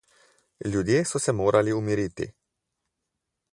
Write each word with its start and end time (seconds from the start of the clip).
Ljudje 0.75 1.01
so 1.09 1.21
se 1.25 1.35
morali 1.43 1.77
umiriti. 1.81 2.29